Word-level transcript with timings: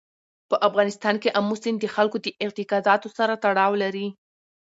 په 0.49 0.55
افغانستان 0.67 1.15
کې 1.21 1.33
آمو 1.39 1.55
سیند 1.61 1.79
د 1.81 1.85
خلکو 1.95 2.17
د 2.21 2.27
اعتقاداتو 2.43 3.07
سره 3.17 3.33
تړاو 3.43 3.73
لري. 3.83 4.07